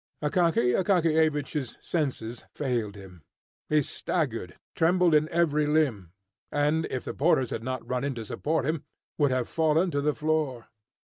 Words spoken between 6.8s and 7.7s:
if the porters had